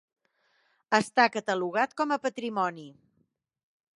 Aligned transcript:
Està 0.99 1.25
catalogat 1.35 1.95
com 2.01 2.15
a 2.15 2.19
patrimoni. 2.25 2.89